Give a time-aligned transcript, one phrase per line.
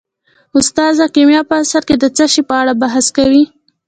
[0.57, 3.43] استاده کیمیا په اصل کې د څه شي په اړه بحث کوي